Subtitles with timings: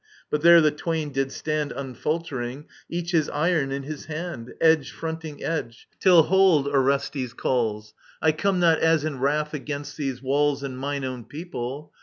[0.31, 5.43] But there the twain did stand Unfaltering, each his iron in his hand, Edge fronting
[5.43, 5.87] edge.
[5.99, 11.03] Till «Hold,'' Orestes calls:^^ I come not as in wrath against these walls And mine
[11.05, 11.91] own people.